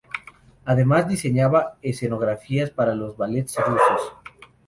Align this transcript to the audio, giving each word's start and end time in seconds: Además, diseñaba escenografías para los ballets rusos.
Además, 0.65 1.07
diseñaba 1.07 1.77
escenografías 1.83 2.71
para 2.71 2.95
los 2.95 3.15
ballets 3.17 3.55
rusos. 3.63 4.13